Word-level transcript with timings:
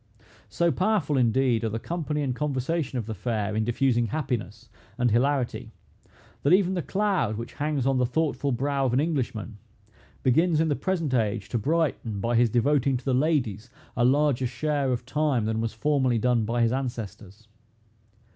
So 0.49 0.71
powerful, 0.71 1.15
indeed, 1.15 1.63
are 1.63 1.69
the 1.69 1.77
company 1.77 2.23
and 2.23 2.35
conversation 2.35 2.97
of 2.97 3.05
the 3.05 3.13
fair, 3.13 3.55
in 3.55 3.63
diffusing 3.63 4.07
happiness 4.07 4.67
and 4.97 5.11
hilarity, 5.11 5.73
that 6.41 6.53
even 6.53 6.73
the 6.73 6.81
cloud 6.81 7.37
which 7.37 7.53
hangs 7.53 7.85
on 7.85 7.99
the 7.99 8.05
thoughtful 8.07 8.51
brow 8.51 8.83
of 8.87 8.93
an 8.93 8.99
Englishman, 8.99 9.59
begins 10.23 10.59
in 10.59 10.69
the 10.69 10.75
present 10.75 11.13
age 11.13 11.49
to 11.49 11.59
brighten, 11.59 12.19
by 12.19 12.35
his 12.35 12.49
devoting 12.49 12.97
to 12.97 13.05
the 13.05 13.13
ladies 13.13 13.69
a 13.95 14.03
larger 14.03 14.47
share 14.47 14.91
of 14.91 15.05
time 15.05 15.45
than 15.45 15.61
was 15.61 15.71
formerly 15.71 16.17
done 16.17 16.45
by 16.45 16.63
his 16.63 16.71
ancestors. 16.71 17.47